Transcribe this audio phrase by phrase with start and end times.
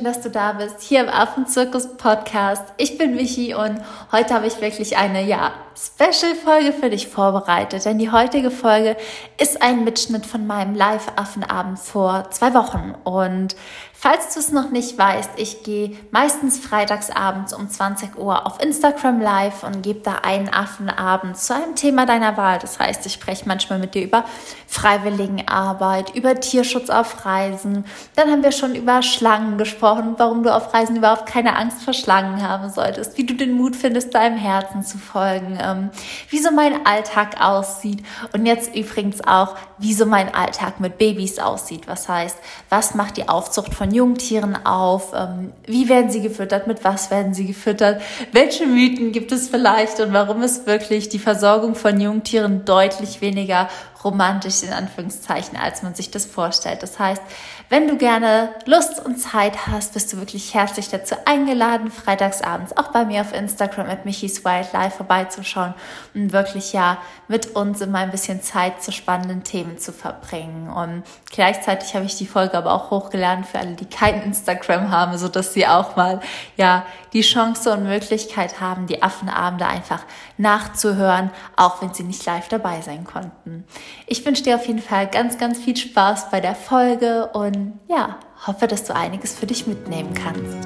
[0.00, 2.62] Schön, dass du da bist, hier im Affenzirkus Podcast.
[2.78, 7.98] Ich bin Michi und heute habe ich wirklich eine, ja, Special-Folge für dich vorbereitet, denn
[7.98, 8.96] die heutige Folge
[9.36, 13.56] ist ein Mitschnitt von meinem Live-Affenabend vor zwei Wochen und
[14.02, 18.58] Falls du es noch nicht weißt, ich gehe meistens freitags abends um 20 Uhr auf
[18.58, 22.58] Instagram live und gebe da einen Affenabend zu einem Thema deiner Wahl.
[22.60, 24.24] Das heißt, ich spreche manchmal mit dir über
[24.66, 27.84] Freiwilligenarbeit, über Tierschutz auf Reisen.
[28.16, 31.92] Dann haben wir schon über Schlangen gesprochen, warum du auf Reisen überhaupt keine Angst vor
[31.92, 35.90] Schlangen haben solltest, wie du den Mut findest, deinem Herzen zu folgen, ähm,
[36.30, 41.38] wie so mein Alltag aussieht und jetzt übrigens auch, wie so mein Alltag mit Babys
[41.38, 41.86] aussieht.
[41.86, 42.38] Was heißt,
[42.70, 45.12] was macht die Aufzucht von von Jungtieren auf?
[45.14, 46.66] Ähm, wie werden sie gefüttert?
[46.66, 48.00] Mit was werden sie gefüttert?
[48.32, 53.68] Welche Mythen gibt es vielleicht und warum ist wirklich die Versorgung von Jungtieren deutlich weniger
[54.04, 56.82] romantisch in Anführungszeichen, als man sich das vorstellt.
[56.82, 57.22] Das heißt,
[57.70, 62.88] wenn du gerne Lust und Zeit hast, bist du wirklich herzlich dazu eingeladen, freitagsabends auch
[62.88, 65.74] bei mir auf Instagram at Michis Wildlife vorbeizuschauen
[66.12, 70.68] und wirklich ja mit uns immer ein bisschen Zeit zu spannenden Themen zu verbringen.
[70.68, 75.16] Und gleichzeitig habe ich die Folge aber auch hochgeladen für alle, die kein Instagram haben,
[75.16, 76.20] so dass sie auch mal
[76.56, 80.02] ja die Chance und Möglichkeit haben, die Affenabende einfach
[80.40, 83.64] nachzuhören, auch wenn sie nicht live dabei sein konnten.
[84.06, 88.18] Ich wünsche dir auf jeden Fall ganz, ganz viel Spaß bei der Folge und ja,
[88.46, 90.56] hoffe, dass du einiges für dich mitnehmen kannst.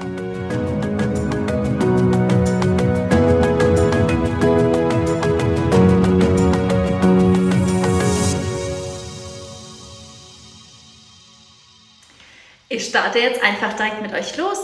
[12.68, 14.58] Ich starte jetzt einfach direkt mit euch los.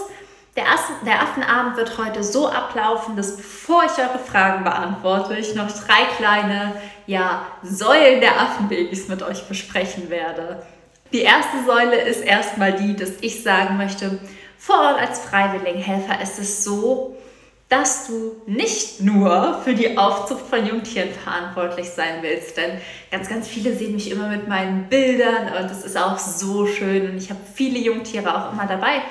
[0.56, 0.64] Der,
[1.06, 6.04] der Affenabend wird heute so ablaufen, dass bevor ich eure Fragen beantworte, ich noch drei
[6.16, 6.74] kleine
[7.06, 10.62] ja, Säulen der Affenbabys mit euch besprechen werde.
[11.12, 14.18] Die erste Säule ist erstmal die, dass ich sagen möchte,
[14.58, 17.16] vor Ort als Freiwilligenhelfer ist es so,
[17.68, 22.56] dass du nicht nur für die Aufzucht von Jungtieren verantwortlich sein willst.
[22.56, 22.80] Denn
[23.12, 27.08] ganz, ganz viele sehen mich immer mit meinen Bildern und es ist auch so schön
[27.08, 29.02] und ich habe viele Jungtiere auch immer dabei.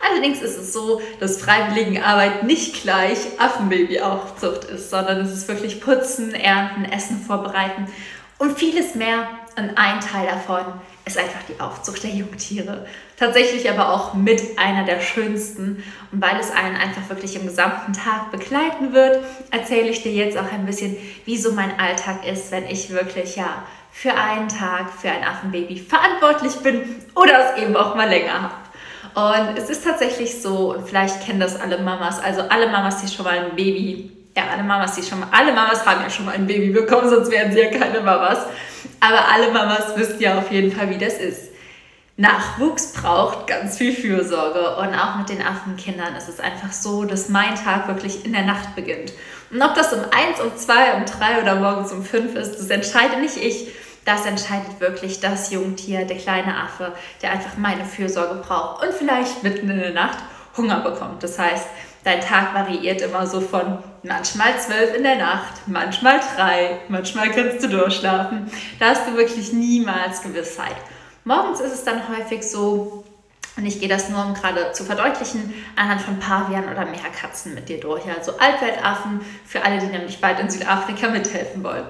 [0.00, 6.34] Allerdings ist es so, dass Freiwilligenarbeit nicht gleich Affenbabyaufzucht ist, sondern es ist wirklich Putzen,
[6.34, 7.88] Ernten, Essen vorbereiten
[8.38, 9.28] und vieles mehr.
[9.56, 10.64] Und ein Teil davon
[11.04, 12.86] ist einfach die Aufzucht der Jungtiere.
[13.16, 15.82] Tatsächlich aber auch mit einer der schönsten.
[16.12, 20.38] Und weil es einen einfach wirklich im gesamten Tag begleiten wird, erzähle ich dir jetzt
[20.38, 24.90] auch ein bisschen, wie so mein Alltag ist, wenn ich wirklich ja für einen Tag
[24.92, 28.54] für ein Affenbaby verantwortlich bin oder es eben auch mal länger habe.
[29.18, 33.08] Und es ist tatsächlich so, und vielleicht kennen das alle Mamas, also alle Mamas, die
[33.08, 36.26] schon mal ein Baby, ja, alle Mamas, die schon mal, alle Mamas haben ja schon
[36.26, 38.38] mal ein Baby bekommen, sonst wären sie ja keine Mamas.
[39.00, 41.48] Aber alle Mamas wissen ja auf jeden Fall, wie das ist.
[42.16, 47.28] Nachwuchs braucht ganz viel Fürsorge und auch mit den Affenkindern ist es einfach so, dass
[47.28, 49.12] mein Tag wirklich in der Nacht beginnt.
[49.50, 52.70] Und ob das um eins, um zwei, um drei oder morgens um fünf ist, das
[52.70, 53.68] entscheide nicht ich,
[54.04, 56.92] das entscheidet wirklich das Jungtier, der kleine Affe,
[57.22, 60.18] der einfach meine Fürsorge braucht und vielleicht mitten in der Nacht
[60.56, 61.22] Hunger bekommt.
[61.22, 61.66] Das heißt,
[62.04, 67.62] dein Tag variiert immer so von manchmal zwölf in der Nacht, manchmal drei, manchmal kannst
[67.62, 68.50] du durchschlafen.
[68.78, 70.76] Da hast du wirklich niemals Gewissheit.
[71.24, 73.04] Morgens ist es dann häufig so,
[73.56, 77.68] und ich gehe das nur, um gerade zu verdeutlichen, anhand von Pavian oder Meerkatzen mit
[77.68, 78.04] dir durch.
[78.08, 81.84] Also Altweltaffen für alle, die nämlich bald in Südafrika mithelfen wollen.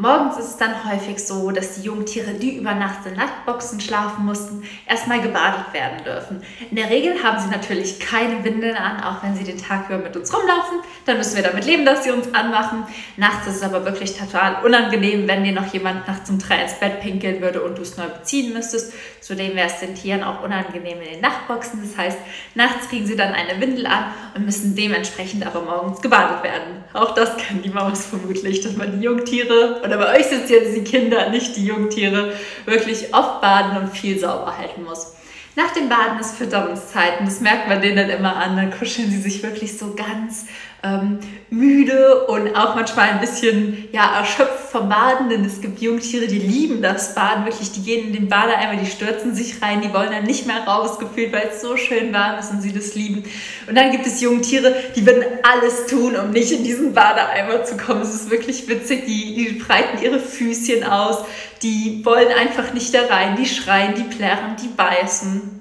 [0.00, 4.24] Morgens ist es dann häufig so, dass die Jungtiere, die über Nacht in Nachtboxen schlafen
[4.24, 6.44] mussten, erstmal gebadet werden dürfen.
[6.70, 9.98] In der Regel haben sie natürlich keine Windeln an, auch wenn sie den Tag über
[9.98, 10.78] mit uns rumlaufen.
[11.04, 12.84] Dann müssen wir damit leben, dass sie uns anmachen.
[13.16, 16.74] Nachts ist es aber wirklich total unangenehm, wenn dir noch jemand nachts um drei ins
[16.74, 18.92] Bett pinkeln würde und du es neu beziehen müsstest.
[19.20, 21.80] Zudem wäre es den Tieren auch unangenehm in den Nachtboxen.
[21.82, 22.18] Das heißt,
[22.54, 24.04] nachts kriegen sie dann eine Windel an
[24.36, 26.84] und müssen dementsprechend aber morgens gebadet werden.
[26.92, 30.50] Auch das kennen die Maus vermutlich, dass man die Jungtiere oder bei euch sind es
[30.50, 32.32] jetzt die Kinder, nicht die Jungtiere,
[32.66, 35.14] wirklich oft baden und viel sauber halten muss.
[35.56, 39.20] Nach dem Baden ist Fütterungszeiten, das merkt man denen dann immer an, dann kuscheln sie
[39.20, 40.46] sich wirklich so ganz
[40.82, 41.18] ähm,
[41.50, 46.38] müde und auch manchmal ein bisschen ja, erschöpft vom Baden, denn es gibt Jungtiere, die
[46.38, 50.10] lieben das Baden, wirklich, die gehen in den Badeeimer, die stürzen sich rein, die wollen
[50.10, 53.24] dann nicht mehr rausgefühlt, weil es so schön warm ist und sie das lieben.
[53.66, 57.76] Und dann gibt es Jungtiere, die würden alles tun, um nicht in diesen Badeeimer zu
[57.76, 58.02] kommen.
[58.02, 61.24] Es ist wirklich witzig, die, die breiten ihre Füßchen aus,
[61.62, 65.57] die wollen einfach nicht da rein, die schreien, die plärren, die beißen.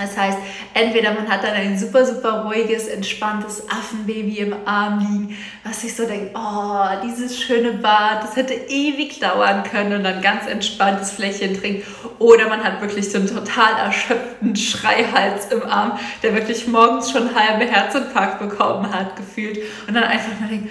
[0.00, 0.38] Das heißt,
[0.74, 5.94] entweder man hat dann ein super, super ruhiges, entspanntes Affenbaby im Arm liegen, was sich
[5.94, 11.10] so denkt, oh, dieses schöne Bad, das hätte ewig dauern können und dann ganz entspanntes
[11.10, 11.86] Fläschchen trinkt.
[12.18, 17.34] Oder man hat wirklich so einen total erschöpften Schreihals im Arm, der wirklich morgens schon
[17.34, 19.58] halbe Herzinfarkt bekommen hat, gefühlt.
[19.86, 20.70] Und dann einfach mal denkt,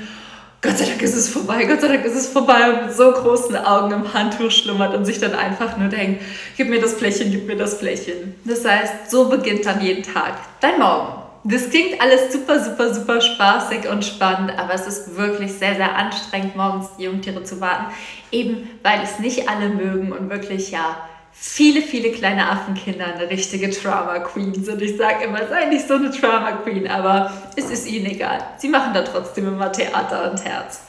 [0.62, 3.12] Gott sei Dank ist es vorbei, Gott sei Dank ist es vorbei und mit so
[3.14, 6.22] großen Augen im Handtuch schlummert und sich dann einfach nur denkt,
[6.58, 8.36] gib mir das Fläschchen, gib mir das Fläschchen.
[8.44, 11.14] Das heißt, so beginnt dann jeden Tag dein Morgen.
[11.46, 15.96] Das klingt alles super, super, super spaßig und spannend, aber es ist wirklich sehr, sehr
[15.96, 17.86] anstrengend, morgens die Jungtiere zu warten,
[18.30, 20.98] eben weil es nicht alle mögen und wirklich ja
[21.32, 24.82] viele, viele kleine Affenkinder eine richtige Trauma Queen sind.
[24.82, 28.40] Ich sage immer, sei nicht so eine Trauma Queen, aber es ist ihnen egal.
[28.58, 30.82] Sie machen da trotzdem immer Theater und Herz.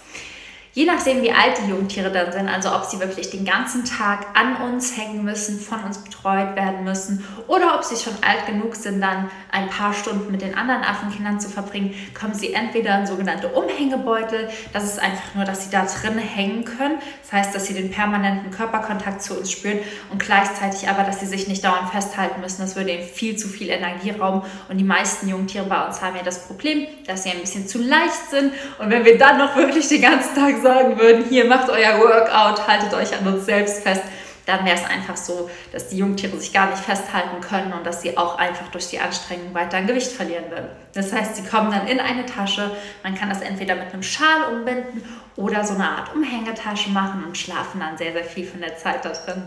[0.72, 4.26] Je nachdem, wie alt die Jungtiere dann sind, also ob sie wirklich den ganzen Tag
[4.34, 8.76] an uns hängen müssen, von uns betreut werden müssen oder ob sie schon alt genug
[8.76, 13.06] sind, dann ein paar Stunden mit den anderen Affenkindern zu verbringen, kommen sie entweder in
[13.06, 14.48] sogenannte Umhängebeutel.
[14.72, 17.00] Das ist einfach nur, dass sie da drin hängen können.
[17.30, 19.78] Das heißt, dass sie den permanenten Körperkontakt zu uns spüren
[20.10, 22.60] und gleichzeitig aber, dass sie sich nicht dauernd festhalten müssen.
[22.60, 24.42] Das würde ihnen viel zu viel Energie rauben.
[24.68, 27.78] Und die meisten Jungtiere bei uns haben ja das Problem, dass sie ein bisschen zu
[27.78, 28.52] leicht sind.
[28.78, 32.66] Und wenn wir dann noch wirklich den ganzen Tag sagen würden, hier macht euer Workout,
[32.66, 34.02] haltet euch an uns selbst fest,
[34.46, 38.02] dann wäre es einfach so, dass die Jungtiere sich gar nicht festhalten können und dass
[38.02, 40.68] sie auch einfach durch die Anstrengung weiter an Gewicht verlieren würden.
[40.94, 42.70] Das heißt, sie kommen dann in eine Tasche,
[43.02, 45.02] man kann das entweder mit einem Schal umbinden
[45.36, 49.04] oder so eine Art Umhängetasche machen und schlafen dann sehr, sehr viel von der Zeit
[49.04, 49.42] da drin.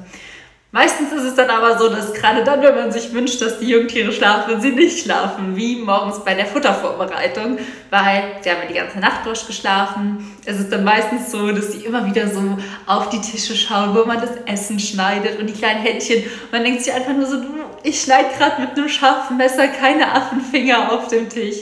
[0.75, 3.70] Meistens ist es dann aber so, dass gerade dann, wenn man sich wünscht, dass die
[3.70, 7.60] Jungtiere schlafen, sie nicht schlafen, wie morgens bei der Futtervorbereitung,
[7.92, 10.25] weil sie haben ja die ganze Nacht durchgeschlafen.
[10.46, 14.04] Es ist dann meistens so, dass sie immer wieder so auf die Tische schauen, wo
[14.06, 16.24] man das Essen schneidet und die kleinen Händchen.
[16.52, 17.38] Man denkt sich einfach nur so,
[17.84, 21.58] ich schneide gerade mit einem scharfen Messer keine Affenfinger auf dem Tisch.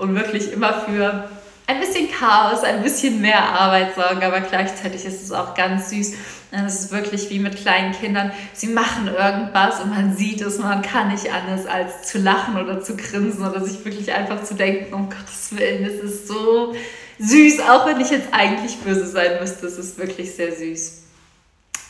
[0.00, 1.28] Und wirklich immer für
[1.68, 6.14] ein bisschen Chaos, ein bisschen mehr Arbeit sorgen, aber gleichzeitig ist es auch ganz süß.
[6.50, 8.32] Es ist wirklich wie mit kleinen Kindern.
[8.54, 12.80] Sie machen irgendwas und man sieht es, man kann nicht anders als zu lachen oder
[12.80, 16.74] zu grinsen oder sich wirklich einfach zu denken, um Gottes Willen, es ist so
[17.18, 19.66] süß, auch wenn ich jetzt eigentlich böse sein müsste.
[19.66, 21.02] Es ist wirklich sehr süß.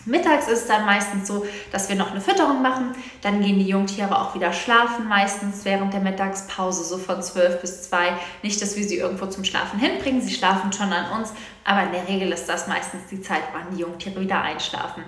[0.09, 2.93] Mittags ist es dann meistens so, dass wir noch eine Fütterung machen.
[3.23, 7.83] Dann gehen die Jungtiere auch wieder schlafen, meistens während der Mittagspause, so von 12 bis
[7.83, 8.13] 2.
[8.43, 11.33] Nicht, dass wir sie irgendwo zum Schlafen hinbringen, sie schlafen schon an uns,
[11.69, 15.05] aber in der Regel ist das meistens die Zeit, wann die Jungtiere wieder einschlafen.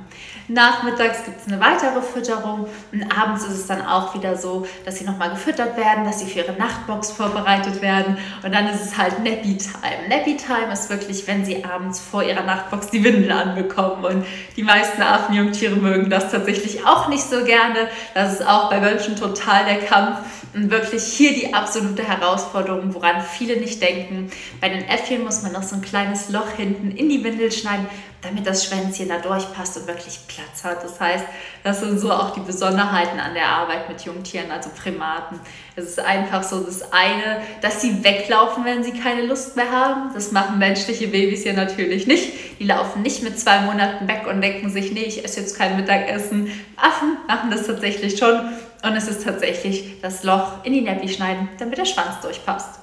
[0.47, 4.99] Nachmittags gibt es eine weitere Fütterung und abends ist es dann auch wieder so, dass
[4.99, 8.99] sie nochmal gefüttert werden, dass sie für ihre Nachtbox vorbereitet werden und dann ist es
[8.99, 10.09] halt Nappy Time.
[10.11, 14.27] Nappy Time ist wirklich, wenn sie abends vor ihrer Nachtbox die Windel anbekommen und
[14.57, 17.89] die meisten Affenjungtiere mögen das tatsächlich auch nicht so gerne.
[18.13, 20.19] Das ist auch bei Menschen total der Kampf
[20.53, 24.31] wirklich hier die absolute Herausforderung, woran viele nicht denken.
[24.61, 27.87] Bei den Äffchen muss man noch so ein kleines Loch hinten in die Windel schneiden,
[28.23, 30.85] damit das Schwänzchen da durchpasst und wirklich Platz hat.
[30.85, 31.25] Das heißt,
[31.65, 35.41] das sind so auch die Besonderheiten an der Arbeit mit Jungtieren, also Primaten.
[35.77, 40.13] Es ist einfach so das eine, dass sie weglaufen, wenn sie keine Lust mehr haben.
[40.15, 42.59] Das machen menschliche Babys ja natürlich nicht.
[42.59, 45.77] Die laufen nicht mit zwei Monaten weg und denken sich, nee, ich esse jetzt kein
[45.77, 46.51] Mittagessen.
[46.77, 48.53] Affen machen das tatsächlich schon
[48.83, 52.80] und es ist tatsächlich das Loch in die Nappy schneiden, damit der Schwanz durchpasst.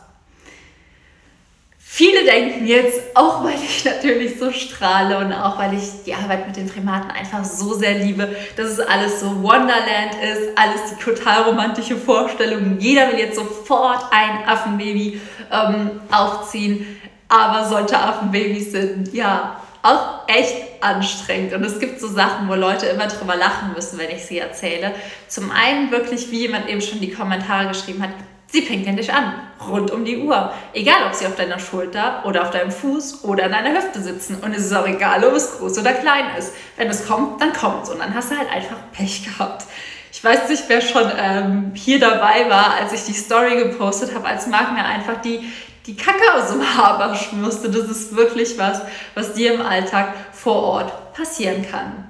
[1.98, 6.46] Viele denken jetzt, auch weil ich natürlich so strahle und auch weil ich die Arbeit
[6.46, 11.04] mit den Primaten einfach so sehr liebe, dass es alles so Wonderland ist, alles die
[11.04, 12.77] total romantische Vorstellung.
[12.77, 15.20] Jeder will jetzt sofort ein Affenbaby
[15.51, 21.54] ähm, aufziehen, aber solche Affenbabys sind ja auch echt anstrengend.
[21.54, 24.94] Und es gibt so Sachen, wo Leute immer drüber lachen müssen, wenn ich sie erzähle.
[25.27, 28.12] Zum einen wirklich, wie jemand eben schon die Kommentare geschrieben hat,
[28.51, 29.34] sie pinkeln dich an,
[29.65, 30.51] rund um die Uhr.
[30.73, 34.37] Egal, ob sie auf deiner Schulter oder auf deinem Fuß oder in deiner Hüfte sitzen.
[34.41, 36.53] Und es ist auch egal, ob es groß oder klein ist.
[36.75, 37.89] Wenn es kommt, dann kommt es.
[37.89, 39.65] Und dann hast du halt einfach Pech gehabt.
[40.11, 44.27] Ich weiß nicht, wer schon ähm, hier dabei war, als ich die Story gepostet habe,
[44.27, 45.51] als Marc mir einfach die,
[45.85, 47.69] die Kacke aus dem Haar waschen musste.
[47.69, 48.81] Das ist wirklich was,
[49.13, 52.06] was dir im Alltag vor Ort passieren kann.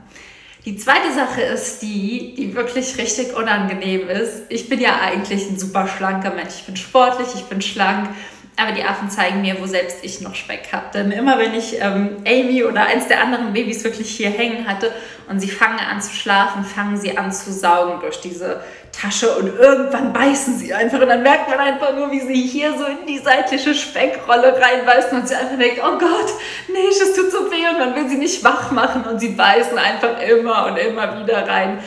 [0.67, 4.41] Die zweite Sache ist die, die wirklich richtig unangenehm ist.
[4.50, 6.55] Ich bin ja eigentlich ein super schlanker Mensch.
[6.57, 8.09] Ich bin sportlich, ich bin schlank
[8.57, 10.88] aber die Affen zeigen mir, wo selbst ich noch Speck habe.
[10.91, 14.91] Denn immer wenn ich ähm, Amy oder eins der anderen Babys wirklich hier hängen hatte
[15.29, 18.62] und sie fangen an zu schlafen, fangen sie an zu saugen durch diese
[18.99, 22.73] Tasche und irgendwann beißen sie einfach und dann merkt man einfach nur, wie sie hier
[22.77, 26.33] so in die seitliche Speckrolle reinbeißen und sie einfach denkt, oh Gott,
[26.67, 29.77] nee, es tut so weh und man will sie nicht wach machen und sie beißen
[29.77, 31.79] einfach immer und immer wieder rein.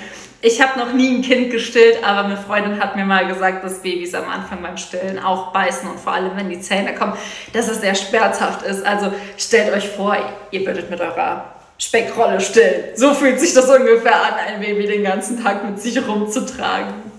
[0.42, 3.82] Ich habe noch nie ein Kind gestillt, aber eine Freundin hat mir mal gesagt, dass
[3.82, 7.12] Babys am Anfang beim Stillen auch beißen und vor allem, wenn die Zähne kommen,
[7.52, 8.86] dass es sehr schmerzhaft ist.
[8.86, 10.16] Also stellt euch vor,
[10.50, 12.94] ihr würdet mit eurer Speckrolle stillen.
[12.94, 17.10] So fühlt sich das ungefähr an, ein Baby den ganzen Tag mit sich rumzutragen.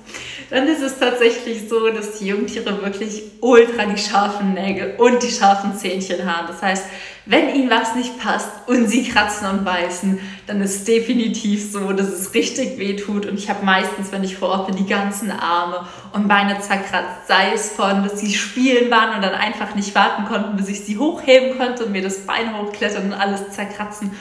[0.51, 5.31] Dann ist es tatsächlich so, dass die Jungtiere wirklich ultra die scharfen Nägel und die
[5.31, 6.47] scharfen Zähnchen haben.
[6.47, 6.85] Das heißt,
[7.25, 11.93] wenn ihnen was nicht passt und sie kratzen und beißen, dann ist es definitiv so,
[11.93, 13.25] dass es richtig weh tut.
[13.25, 17.27] Und ich habe meistens, wenn ich vor Ort bin, die ganzen Arme und Beine zerkratzt.
[17.29, 20.81] Sei es von, dass sie spielen waren und dann einfach nicht warten konnten, bis ich
[20.81, 24.11] sie hochheben konnte und mir das Bein hochklettern und alles zerkratzen.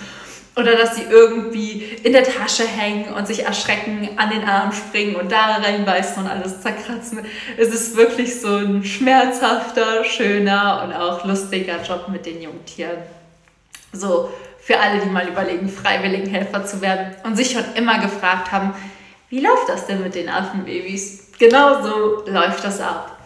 [0.57, 5.15] Oder dass sie irgendwie in der Tasche hängen und sich erschrecken, an den Arm springen
[5.17, 7.21] und da reinbeißen und alles zerkratzen.
[7.57, 12.99] Es ist wirklich so ein schmerzhafter, schöner und auch lustiger Job mit den Jungtieren.
[13.93, 14.31] So,
[14.61, 18.75] für alle, die mal überlegen, Freiwilligenhelfer zu werden und sich schon immer gefragt haben,
[19.29, 21.29] wie läuft das denn mit den Affenbabys?
[21.39, 23.20] Genau so läuft das ab.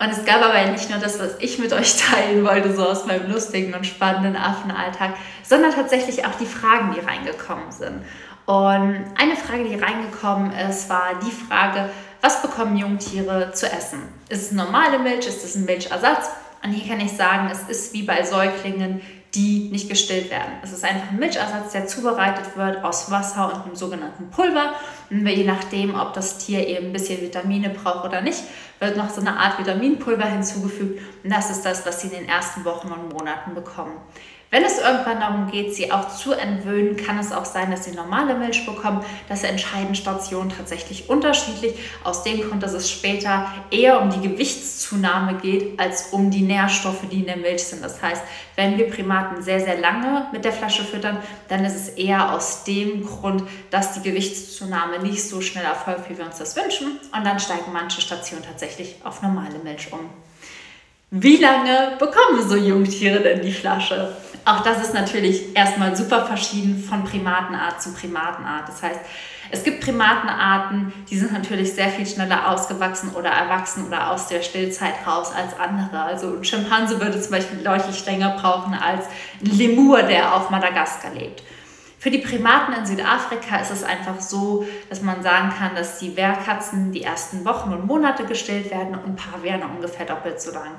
[0.00, 3.06] Und es gab aber nicht nur das, was ich mit euch teilen wollte, so aus
[3.06, 8.02] meinem lustigen und spannenden Affenalltag, sondern tatsächlich auch die Fragen, die reingekommen sind.
[8.46, 11.90] Und eine Frage, die reingekommen ist, war die Frage,
[12.20, 14.00] was bekommen Jungtiere zu essen?
[14.28, 15.26] Ist es normale Milch?
[15.26, 16.30] Ist es ein Milchersatz?
[16.62, 19.00] Und hier kann ich sagen, es ist wie bei Säuglingen,
[19.34, 20.52] die nicht gestillt werden.
[20.62, 24.72] Es ist einfach ein Milchersatz, der zubereitet wird aus Wasser und einem sogenannten Pulver.
[25.10, 28.42] Und je nachdem, ob das Tier eben ein bisschen Vitamine braucht oder nicht,
[28.78, 31.00] wird noch so eine Art Vitaminpulver hinzugefügt.
[31.24, 33.96] Und das ist das, was sie in den ersten Wochen und Monaten bekommen.
[34.50, 37.92] Wenn es irgendwann darum geht, sie auch zu entwöhnen, kann es auch sein, dass sie
[37.92, 39.04] normale Milch bekommen.
[39.28, 41.74] Das entscheiden Stationen tatsächlich unterschiedlich.
[42.02, 47.02] Aus dem Grund, dass es später eher um die Gewichtszunahme geht, als um die Nährstoffe,
[47.12, 47.84] die in der Milch sind.
[47.84, 48.22] Das heißt,
[48.56, 52.64] wenn wir Primaten sehr, sehr lange mit der Flasche füttern, dann ist es eher aus
[52.64, 56.98] dem Grund, dass die Gewichtszunahme nicht so schnell erfolgt, wie wir uns das wünschen.
[57.14, 60.08] Und dann steigen manche Stationen tatsächlich auf normale Milch um.
[61.10, 64.14] Wie lange bekommen so Jungtiere denn die Flasche?
[64.48, 68.66] Auch das ist natürlich erstmal super verschieden von Primatenart zu Primatenart.
[68.66, 69.00] Das heißt,
[69.50, 74.40] es gibt Primatenarten, die sind natürlich sehr viel schneller ausgewachsen oder erwachsen oder aus der
[74.40, 76.00] Stillzeit raus als andere.
[76.00, 79.04] Also ein Schimpanse würde zum Beispiel deutlich länger brauchen als
[79.42, 81.42] ein Lemur, der auf Madagaskar lebt.
[81.98, 86.16] Für die Primaten in Südafrika ist es einfach so, dass man sagen kann, dass die
[86.16, 90.70] Wehrkatzen die ersten Wochen und Monate gestillt werden und Paviane ungefähr doppelt so lang.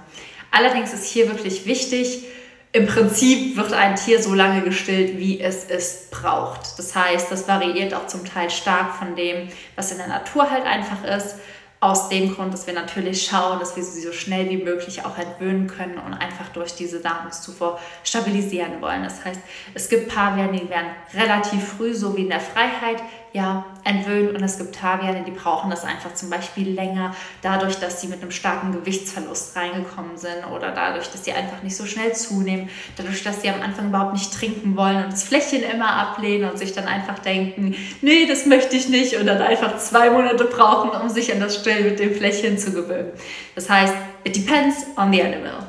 [0.49, 2.23] Allerdings ist hier wirklich wichtig,
[2.71, 6.77] im Prinzip wird ein Tier so lange gestillt, wie es es braucht.
[6.77, 10.65] Das heißt, das variiert auch zum Teil stark von dem, was in der Natur halt
[10.65, 11.35] einfach ist.
[11.81, 15.17] Aus dem Grund, dass wir natürlich schauen, dass wir sie so schnell wie möglich auch
[15.17, 19.01] entwöhnen können und einfach durch diese Nahrungszufuhr stabilisieren wollen.
[19.01, 19.39] Das heißt,
[19.73, 24.43] es gibt Paviane, die werden relativ früh, so wie in der Freiheit, ja, entwöhnt und
[24.43, 28.31] es gibt Paviane, die brauchen das einfach zum Beispiel länger, dadurch, dass sie mit einem
[28.31, 33.41] starken Gewichtsverlust reingekommen sind oder dadurch, dass sie einfach nicht so schnell zunehmen, dadurch, dass
[33.41, 36.85] sie am Anfang überhaupt nicht trinken wollen und das Fläschchen immer ablehnen und sich dann
[36.85, 41.31] einfach denken, nee, das möchte ich nicht und dann einfach zwei Monate brauchen, um sich
[41.31, 43.11] an das Stillen mit dem Fläschchen zu gewöhnen.
[43.53, 43.93] Das heißt,
[44.23, 45.67] it depends on the animal.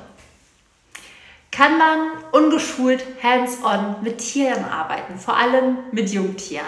[1.51, 1.99] Kann man
[2.33, 6.65] ungeschult hands-on mit Tieren arbeiten, vor allem mit Jungtieren?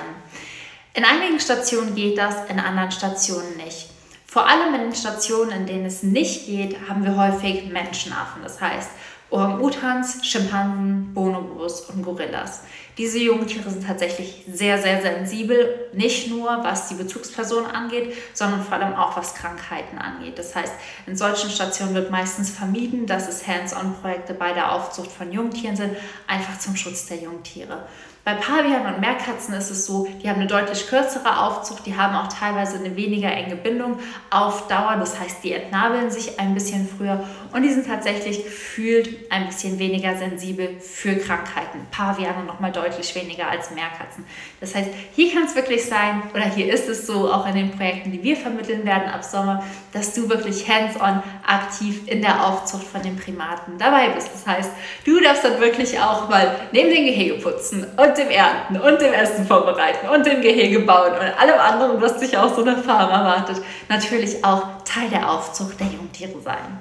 [0.94, 3.88] In einigen Stationen geht das, in anderen Stationen nicht.
[4.26, 8.42] Vor allem in den Stationen, in denen es nicht geht, haben wir häufig Menschenaffen.
[8.42, 8.90] Das heißt,
[9.30, 12.64] Orang-Utans, Schimpansen, Bonobos und Gorillas.
[12.98, 18.74] Diese Jungtiere sind tatsächlich sehr, sehr sensibel, nicht nur was die Bezugsperson angeht, sondern vor
[18.74, 20.38] allem auch was Krankheiten angeht.
[20.38, 20.74] Das heißt,
[21.06, 25.96] in solchen Stationen wird meistens vermieden, dass es Hands-on-Projekte bei der Aufzucht von Jungtieren sind,
[26.26, 27.86] einfach zum Schutz der Jungtiere.
[28.24, 32.14] Bei Pavianen und Meerkatzen ist es so, die haben eine deutlich kürzere Aufzucht, die haben
[32.14, 33.98] auch teilweise eine weniger enge Bindung
[34.30, 34.94] auf Dauer.
[35.00, 39.80] Das heißt, die entnabeln sich ein bisschen früher und die sind tatsächlich gefühlt ein bisschen
[39.80, 41.80] weniger sensibel für Krankheiten.
[41.90, 44.24] Paviane nochmal deutlich weniger als Meerkatzen.
[44.60, 47.72] Das heißt, hier kann es wirklich sein, oder hier ist es so, auch in den
[47.72, 52.84] Projekten, die wir vermitteln werden ab Sommer, dass du wirklich hands-on aktiv in der Aufzucht
[52.84, 54.30] von den Primaten dabei bist.
[54.32, 54.70] Das heißt,
[55.04, 59.00] du darfst dann wirklich auch mal neben den Gehege putzen und und dem Ernten und
[59.00, 62.76] dem Essen vorbereiten und dem Gehege bauen und allem anderen, was sich aus so einer
[62.76, 66.80] Farm erwartet, natürlich auch Teil der Aufzucht der Jungtiere sein.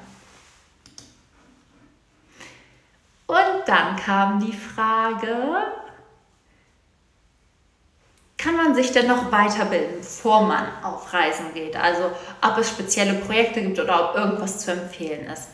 [3.28, 5.38] Und dann kam die Frage,
[8.38, 11.78] kann man sich denn noch weiterbilden, bevor man auf Reisen geht?
[11.78, 12.12] Also
[12.42, 15.48] ob es spezielle Projekte gibt oder ob irgendwas zu empfehlen ist.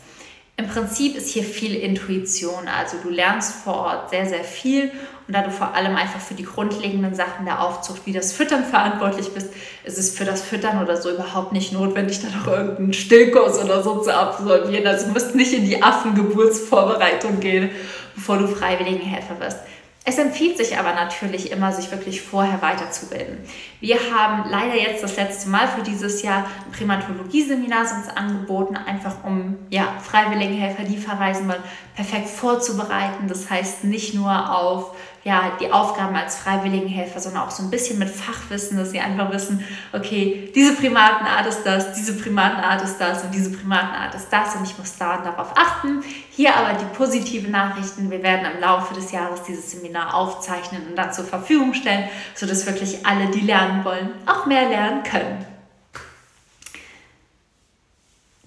[0.58, 4.90] Im Prinzip ist hier viel Intuition, also du lernst vor Ort sehr, sehr viel
[5.28, 8.64] und da du vor allem einfach für die grundlegenden Sachen der Aufzucht wie das Füttern
[8.70, 9.52] verantwortlich bist,
[9.84, 13.84] ist es für das Füttern oder so überhaupt nicht notwendig, da noch irgendeinen Stillkurs oder
[13.84, 14.84] so zu absolvieren.
[14.84, 17.70] Also du musst nicht in die Affengeburtsvorbereitung gehen,
[18.16, 19.58] bevor du Freiwilligenhelfer wirst.
[20.04, 23.40] Es empfiehlt sich aber natürlich immer, sich wirklich vorher weiterzubilden.
[23.80, 29.24] Wir haben leider jetzt das letzte Mal für dieses Jahr ein Primatologie-Seminar uns angeboten, einfach
[29.24, 31.62] um ja, Freiwilligenhelfer, die verreisen wollen,
[31.94, 33.28] perfekt vorzubereiten.
[33.28, 37.98] Das heißt nicht nur auf ja, die Aufgaben als Freiwilligenhelfer, sondern auch so ein bisschen
[37.98, 43.24] mit Fachwissen, dass sie einfach wissen, okay, diese Primatenart ist das, diese Primatenart ist das
[43.24, 46.02] und diese Primatenart ist das und ich muss da darauf achten.
[46.30, 50.96] Hier aber die positive Nachrichten, wir werden im Laufe des Jahres dieses Seminar aufzeichnen und
[50.96, 55.57] dann zur Verfügung stellen, sodass wirklich alle, die lernen wollen, auch mehr lernen können.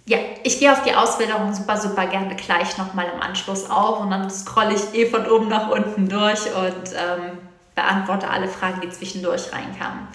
[0.05, 4.09] Ja, ich gehe auf die Ausbildung super, super gerne gleich nochmal im Anschluss auf und
[4.09, 7.37] dann scrolle ich eh von oben nach unten durch und ähm,
[7.75, 10.07] beantworte alle Fragen, die zwischendurch reinkamen.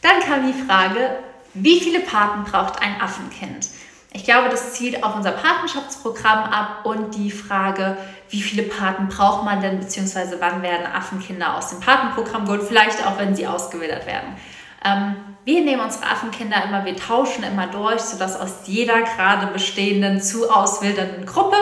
[0.00, 1.18] Dann kam die Frage,
[1.54, 3.68] wie viele Paten braucht ein Affenkind?
[4.12, 7.98] Ich glaube, das zielt auf unser Patenschaftsprogramm ab und die Frage,
[8.30, 13.06] wie viele Paten braucht man denn, beziehungsweise wann werden Affenkinder aus dem Patenprogramm geholt, vielleicht
[13.06, 14.36] auch, wenn sie ausgewildert werden.
[14.84, 20.20] Ähm, wir nehmen unsere Affenkinder immer, wir tauschen immer durch, sodass aus jeder gerade bestehenden
[20.20, 21.56] zu auswildernden Gruppe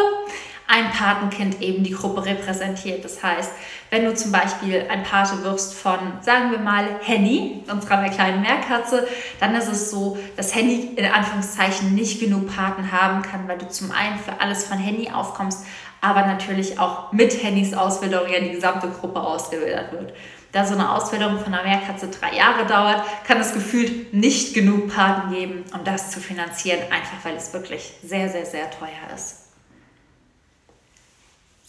[0.69, 3.05] ein Patenkind eben die Gruppe repräsentiert.
[3.05, 3.53] Das heißt,
[3.91, 9.07] wenn du zum Beispiel ein Pate wirst von, sagen wir mal, Henny, unserer kleinen Meerkatze,
[9.39, 13.69] dann ist es so, dass Henny in Anführungszeichen nicht genug Paten haben kann, weil du
[13.69, 15.65] zum einen für alles von Henny aufkommst,
[16.01, 20.13] aber natürlich auch mit Hennys Auswilderung ja die gesamte Gruppe ausgewildert wird
[20.53, 24.95] da so eine Ausbildung von einer Meerkatze drei Jahre dauert, kann es gefühlt nicht genug
[24.95, 29.47] Paten geben, um das zu finanzieren, einfach weil es wirklich sehr, sehr, sehr teuer ist.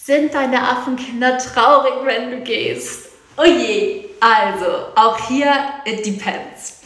[0.04, 3.10] Sind deine Affenkinder traurig, wenn du gehst?
[3.36, 5.54] Oh je, also auch hier,
[5.86, 6.82] it depends.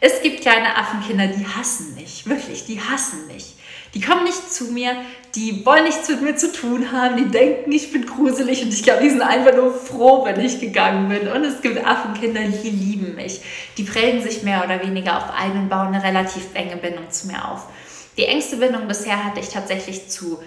[0.00, 3.55] Es gibt kleine Affenkinder, die hassen mich, wirklich, die hassen mich.
[3.96, 4.94] Die kommen nicht zu mir,
[5.34, 8.82] die wollen nichts mit mir zu tun haben, die denken, ich bin gruselig und ich
[8.82, 11.26] glaube, die sind einfach nur froh, wenn ich gegangen bin.
[11.28, 13.40] Und es gibt Affenkinder, die lieben mich.
[13.78, 17.28] Die prägen sich mehr oder weniger auf einen und bauen eine relativ enge Bindung zu
[17.28, 17.68] mir auf.
[18.18, 20.42] Die engste Bindung bisher hatte ich tatsächlich zu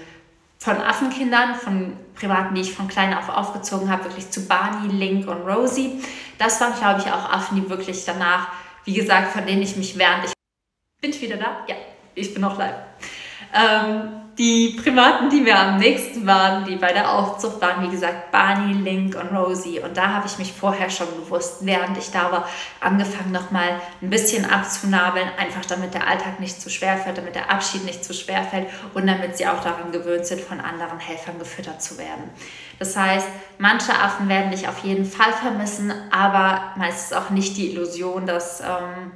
[0.59, 5.27] von Affenkindern, von Privaten, die ich von klein auf aufgezogen habe, wirklich zu Barney, Link
[5.27, 6.03] und Rosie.
[6.37, 8.49] Das waren, glaube ich, auch Affen, die wirklich danach,
[8.85, 10.33] wie gesagt, von denen ich mich während ich...
[11.01, 11.65] Bin ich wieder da?
[11.67, 11.75] Ja,
[12.13, 12.75] ich bin noch live.
[13.53, 18.31] Ähm, die Primaten, die mir am nächsten waren, die bei der Aufzucht waren, wie gesagt,
[18.31, 19.81] Barney, Link und Rosie.
[19.81, 22.47] Und da habe ich mich vorher schon bewusst, während ich da war,
[22.79, 27.51] angefangen nochmal ein bisschen abzunabeln, einfach damit der Alltag nicht zu schwer fällt, damit der
[27.51, 31.37] Abschied nicht zu schwer fällt und damit sie auch daran gewöhnt sind, von anderen Helfern
[31.37, 32.29] gefüttert zu werden.
[32.79, 37.73] Das heißt, manche Affen werden dich auf jeden Fall vermissen, aber meistens auch nicht die
[37.73, 38.61] Illusion, dass...
[38.61, 39.11] Ähm,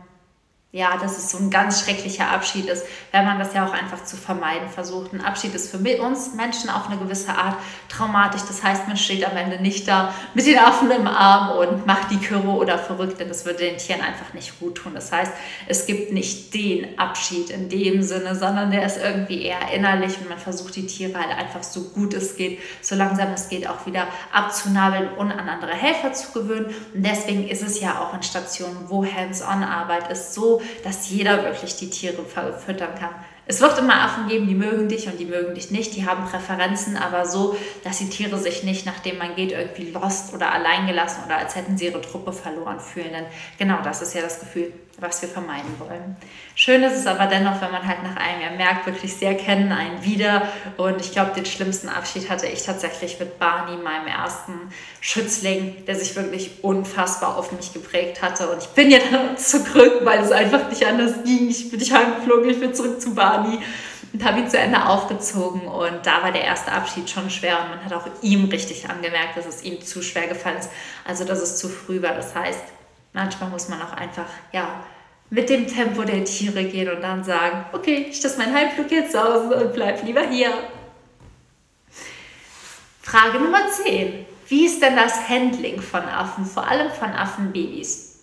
[0.73, 4.05] ja, dass es so ein ganz schrecklicher Abschied ist, wenn man das ja auch einfach
[4.05, 5.13] zu vermeiden versucht.
[5.13, 7.57] Ein Abschied ist für uns Menschen auf eine gewisse Art
[7.89, 8.41] traumatisch.
[8.47, 12.09] Das heißt, man steht am Ende nicht da mit den Affen im Arm und macht
[12.09, 14.95] die Kürre oder verrückt, denn das würde den Tieren einfach nicht gut tun.
[14.95, 15.31] Das heißt,
[15.67, 20.27] es gibt nicht den Abschied in dem Sinne, sondern der ist irgendwie eher innerlich und
[20.27, 23.85] man versucht die Tiere halt einfach so gut es geht, so langsam es geht, auch
[23.85, 26.73] wieder abzunabeln und an andere Helfer zu gewöhnen.
[26.95, 31.75] Und deswegen ist es ja auch in Stationen, wo Hands-on-Arbeit ist, so dass jeder wirklich
[31.77, 33.15] die Tiere füttern kann.
[33.45, 36.25] Es wird immer Affen geben, die mögen dich und die mögen dich nicht, die haben
[36.25, 41.25] Präferenzen, aber so, dass die Tiere sich nicht, nachdem man geht, irgendwie lost oder alleingelassen
[41.25, 43.11] oder als hätten sie ihre Truppe verloren fühlen.
[43.11, 43.25] Denn
[43.57, 46.15] genau das ist ja das Gefühl, was wir vermeiden wollen.
[46.55, 49.73] Schön ist es aber dennoch, wenn man halt nach einem Jahr merkt, wirklich, sie erkennen
[49.73, 50.43] einen wieder.
[50.77, 54.53] Und ich glaube, den schlimmsten Abschied hatte ich tatsächlich mit Barney, meinem ersten
[55.01, 58.49] Schützling, der sich wirklich unfassbar auf mich geprägt hatte.
[58.49, 61.49] Und ich bin ja dann zurück, weil es einfach nicht anders ging.
[61.49, 65.61] Ich bin nicht heimgeflogen, ich bin zurück zu Barney und habe ihn zu Ende aufgezogen.
[65.67, 69.37] Und da war der erste Abschied schon schwer und man hat auch ihm richtig angemerkt,
[69.37, 70.69] dass es ihm zu schwer gefallen ist.
[71.05, 72.13] Also, dass es zu früh war.
[72.13, 72.63] Das heißt,
[73.13, 74.83] manchmal muss man auch einfach, ja,
[75.29, 79.15] mit dem Tempo der Tiere gehen und dann sagen, okay, ich lasse meinen Heimflug jetzt
[79.15, 80.51] aus und bleib lieber hier.
[83.01, 84.27] Frage Nummer 10.
[84.47, 88.19] Wie ist denn das Handling von Affen, vor allem von Affenbabys?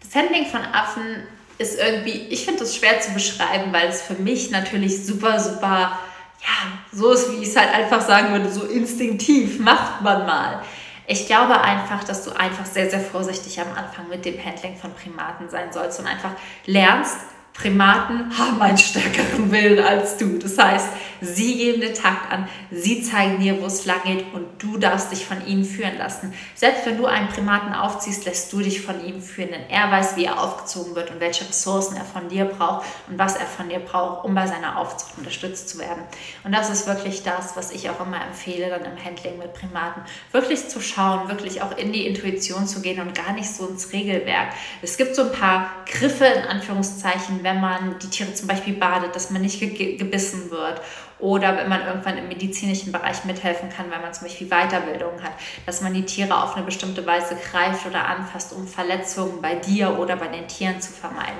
[0.00, 1.26] Das Handling von Affen
[1.62, 5.98] ist irgendwie, ich finde es schwer zu beschreiben, weil es für mich natürlich super, super,
[6.40, 10.62] ja, so ist, wie ich es halt einfach sagen würde, so instinktiv macht man mal.
[11.06, 14.92] Ich glaube einfach, dass du einfach sehr, sehr vorsichtig am Anfang mit dem Handling von
[14.94, 16.32] Primaten sein sollst und einfach
[16.66, 17.18] lernst,
[17.54, 20.38] Primaten haben einen stärkeren Willen als du.
[20.38, 20.88] Das heißt,
[21.22, 25.12] Sie geben den Takt an, sie zeigen dir, wo es lang geht und du darfst
[25.12, 26.34] dich von ihnen führen lassen.
[26.56, 30.16] Selbst wenn du einen Primaten aufziehst, lässt du dich von ihm führen, denn er weiß,
[30.16, 33.68] wie er aufgezogen wird und welche Ressourcen er von dir braucht und was er von
[33.68, 36.02] dir braucht, um bei seiner Aufzucht unterstützt zu werden.
[36.42, 40.02] Und das ist wirklich das, was ich auch immer empfehle, dann im Handling mit Primaten,
[40.32, 43.92] wirklich zu schauen, wirklich auch in die Intuition zu gehen und gar nicht so ins
[43.92, 44.48] Regelwerk.
[44.82, 49.14] Es gibt so ein paar Griffe in Anführungszeichen, wenn man die Tiere zum Beispiel badet,
[49.14, 50.80] dass man nicht ge gebissen wird
[51.22, 55.32] oder wenn man irgendwann im medizinischen Bereich mithelfen kann, wenn man zum Beispiel Weiterbildung hat,
[55.66, 59.98] dass man die Tiere auf eine bestimmte Weise greift oder anfasst, um Verletzungen bei dir
[60.00, 61.38] oder bei den Tieren zu vermeiden.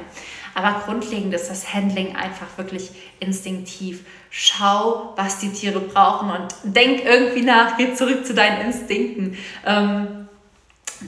[0.55, 4.05] Aber grundlegend ist das Handling einfach wirklich instinktiv.
[4.31, 9.37] Schau, was die Tiere brauchen und denk irgendwie nach, geh zurück zu deinen Instinkten.
[9.67, 10.29] Ähm,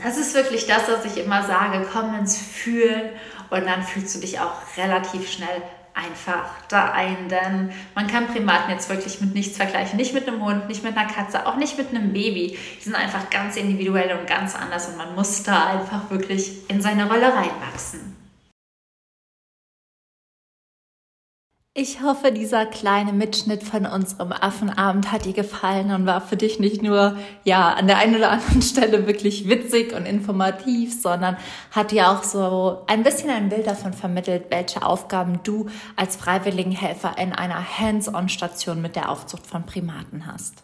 [0.02, 1.86] das ist wirklich das, was ich immer sage.
[1.92, 3.10] Komm ins Fühlen
[3.50, 5.62] und dann fühlst du dich auch relativ schnell
[5.94, 9.96] einfach da ein, denn man kann Primaten jetzt wirklich mit nichts vergleichen.
[9.96, 12.58] Nicht mit einem Hund, nicht mit einer Katze, auch nicht mit einem Baby.
[12.78, 16.82] Die sind einfach ganz individuell und ganz anders und man muss da einfach wirklich in
[16.82, 18.23] seine Rolle reinwachsen.
[21.76, 26.60] Ich hoffe, dieser kleine Mitschnitt von unserem Affenabend hat dir gefallen und war für dich
[26.60, 31.36] nicht nur, ja, an der einen oder anderen Stelle wirklich witzig und informativ, sondern
[31.72, 37.18] hat dir auch so ein bisschen ein Bild davon vermittelt, welche Aufgaben du als Freiwilligenhelfer
[37.18, 40.62] in einer Hands-on-Station mit der Aufzucht von Primaten hast.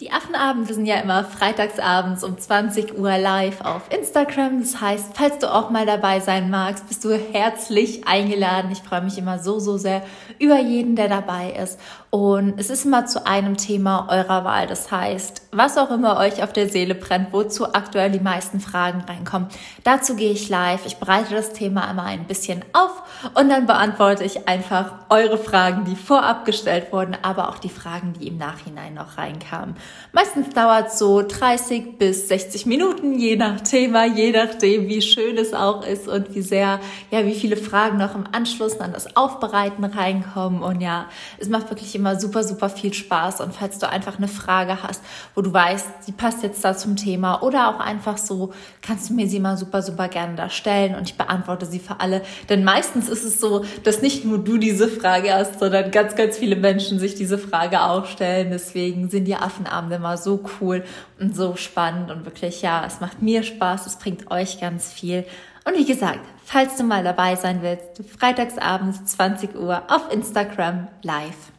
[0.00, 4.58] Die Affenabende sind ja immer freitagsabends um 20 Uhr live auf Instagram.
[4.58, 8.72] Das heißt, falls du auch mal dabei sein magst, bist du herzlich eingeladen.
[8.72, 10.02] Ich freue mich immer so, so sehr
[10.40, 11.78] über jeden, der dabei ist.
[12.14, 14.68] Und es ist immer zu einem Thema eurer Wahl.
[14.68, 19.00] Das heißt, was auch immer euch auf der Seele brennt, wozu aktuell die meisten Fragen
[19.00, 19.48] reinkommen,
[19.82, 20.86] dazu gehe ich live.
[20.86, 23.02] Ich bereite das Thema immer ein bisschen auf
[23.34, 28.12] und dann beantworte ich einfach eure Fragen, die vorab gestellt wurden, aber auch die Fragen,
[28.12, 29.74] die im Nachhinein noch reinkamen.
[30.12, 35.36] Meistens dauert es so 30 bis 60 Minuten, je nach Thema, je nachdem, wie schön
[35.36, 36.78] es auch ist und wie sehr,
[37.10, 40.62] ja, wie viele Fragen noch im Anschluss an das Aufbereiten reinkommen.
[40.62, 41.06] Und ja,
[41.38, 43.40] es macht wirklich immer immer super, super viel Spaß.
[43.40, 45.02] Und falls du einfach eine Frage hast,
[45.34, 49.14] wo du weißt, die passt jetzt da zum Thema oder auch einfach so, kannst du
[49.14, 52.20] mir sie mal super, super gerne da stellen und ich beantworte sie für alle.
[52.50, 56.36] Denn meistens ist es so, dass nicht nur du diese Frage hast, sondern ganz, ganz
[56.36, 58.50] viele Menschen sich diese Frage auch stellen.
[58.50, 60.84] Deswegen sind die Affenabende immer so cool
[61.18, 65.24] und so spannend und wirklich, ja, es macht mir Spaß, es bringt euch ganz viel.
[65.64, 71.53] Und wie gesagt, falls du mal dabei sein willst, freitagsabends 20 Uhr auf Instagram live.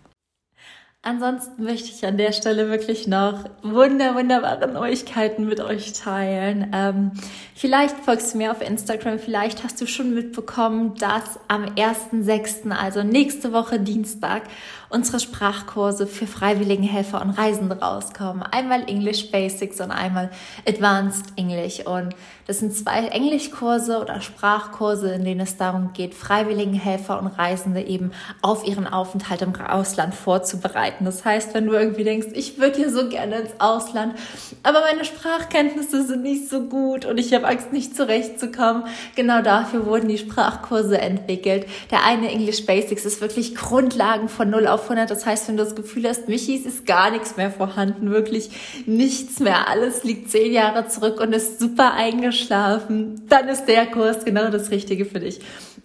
[1.07, 6.71] Ansonsten möchte ich an der Stelle wirklich noch wunder, wunderbare Neuigkeiten mit euch teilen.
[6.73, 7.11] Ähm,
[7.53, 13.03] vielleicht folgst du mir auf Instagram, vielleicht hast du schon mitbekommen, dass am 1.6., also
[13.03, 14.41] nächste Woche Dienstag,
[14.89, 18.41] unsere Sprachkurse für Freiwilligenhelfer und Reisende rauskommen.
[18.41, 20.31] Einmal English Basics und einmal
[20.67, 21.85] Advanced English.
[21.85, 22.15] Und
[22.47, 28.11] das sind zwei Englischkurse oder Sprachkurse, in denen es darum geht, Freiwilligenhelfer und Reisende eben
[28.41, 30.94] auf ihren Aufenthalt im Ausland vorzubereiten.
[31.01, 34.15] Das heißt, wenn du irgendwie denkst, ich würde hier so gerne ins Ausland,
[34.63, 39.85] aber meine Sprachkenntnisse sind nicht so gut und ich habe Angst, nicht zurechtzukommen, genau dafür
[39.85, 41.65] wurden die Sprachkurse entwickelt.
[41.91, 45.09] Der eine English Basics ist wirklich Grundlagen von 0 auf 100.
[45.09, 48.49] Das heißt, wenn du das Gefühl hast, Michi, es ist gar nichts mehr vorhanden, wirklich
[48.85, 54.25] nichts mehr, alles liegt zehn Jahre zurück und ist super eingeschlafen, dann ist der Kurs
[54.25, 55.39] genau das Richtige für dich.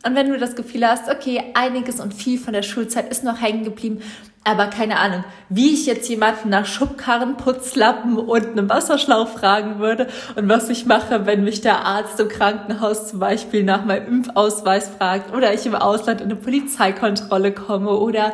[0.05, 3.41] Und wenn du das Gefühl hast, okay, einiges und viel von der Schulzeit ist noch
[3.41, 4.01] hängen geblieben,
[4.43, 10.07] aber keine Ahnung, wie ich jetzt jemanden nach Schubkarren, Putzlappen und einem Wasserschlauch fragen würde
[10.35, 14.89] und was ich mache, wenn mich der Arzt im Krankenhaus zum Beispiel nach meinem Impfausweis
[14.89, 18.33] fragt oder ich im Ausland in eine Polizeikontrolle komme oder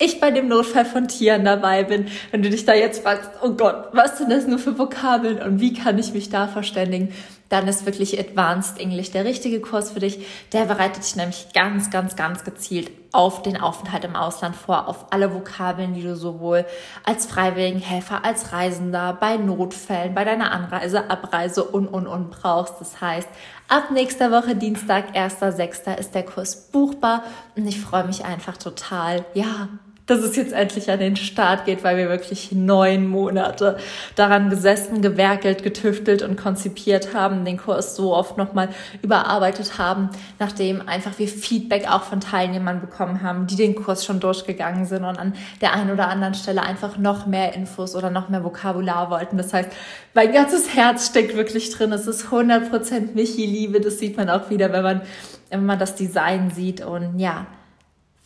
[0.00, 3.50] ich bei dem Notfall von Tieren dabei bin, wenn du dich da jetzt fragst, oh
[3.50, 7.10] Gott, was sind das nur für Vokabeln und wie kann ich mich da verständigen,
[7.48, 10.26] dann ist wirklich Advanced English der richtige Kurs für dich.
[10.52, 15.12] Der bereitet dich nämlich ganz, ganz, ganz gezielt auf den Aufenthalt im Ausland vor, auf
[15.12, 16.64] alle Vokabeln, die du sowohl
[17.04, 22.80] als Freiwilligenhelfer, als Reisender, bei Notfällen, bei deiner Anreise, Abreise und, und, und brauchst.
[22.80, 23.28] Das heißt,
[23.68, 25.96] ab nächster Woche Dienstag, 1.6.
[25.96, 27.22] ist der Kurs buchbar
[27.54, 29.68] und ich freue mich einfach total, ja,
[30.06, 33.78] dass es jetzt endlich an den Start geht, weil wir wirklich neun Monate
[34.16, 38.68] daran gesessen, gewerkelt, getüftelt und konzipiert haben, den Kurs so oft nochmal
[39.02, 44.20] überarbeitet haben, nachdem einfach wir Feedback auch von Teilnehmern bekommen haben, die den Kurs schon
[44.20, 48.28] durchgegangen sind und an der einen oder anderen Stelle einfach noch mehr Infos oder noch
[48.28, 49.38] mehr Vokabular wollten.
[49.38, 49.70] Das heißt,
[50.12, 51.92] mein ganzes Herz steckt wirklich drin.
[51.92, 53.80] Es ist 100% Michi-Liebe.
[53.80, 55.02] Das sieht man auch wieder, wenn man,
[55.48, 57.46] wenn man das Design sieht und ja,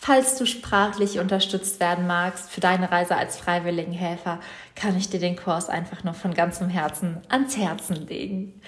[0.01, 4.39] Falls du sprachlich unterstützt werden magst für deine Reise als Freiwilligenhelfer,
[4.77, 8.61] kann ich dir den Kurs einfach nur von ganzem Herzen ans Herzen legen.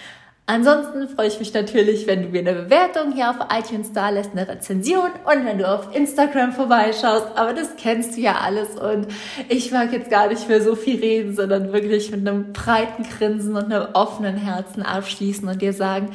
[0.47, 4.33] Ansonsten freue ich mich natürlich, wenn du mir eine Bewertung hier auf iTunes da lässt,
[4.33, 7.29] eine Rezension und wenn du auf Instagram vorbeischaust.
[7.37, 9.07] Aber das kennst du ja alles und
[9.49, 13.55] ich mag jetzt gar nicht mehr so viel reden, sondern wirklich mit einem breiten Grinsen
[13.55, 16.11] und einem offenen Herzen abschließen und dir sagen,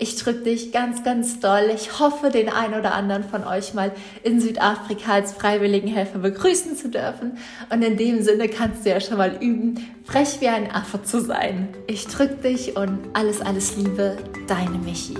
[0.00, 1.70] ich drücke dich ganz, ganz doll.
[1.74, 6.88] Ich hoffe, den einen oder anderen von euch mal in Südafrika als Freiwilligenhelfer begrüßen zu
[6.88, 7.38] dürfen.
[7.70, 11.20] Und in dem Sinne kannst du ja schon mal üben, frech wie ein Affe zu
[11.20, 11.68] sein.
[11.86, 14.16] Ich drücke dich und alles, alles Liebe,
[14.48, 15.14] deine Michi.